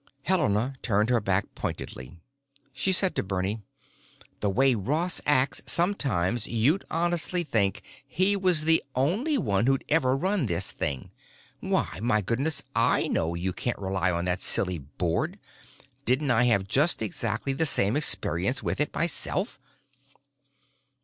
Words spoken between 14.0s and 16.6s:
on that silly board! Didn't I